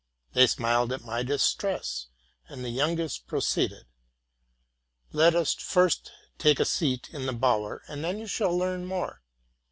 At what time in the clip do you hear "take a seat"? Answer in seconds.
6.39-7.07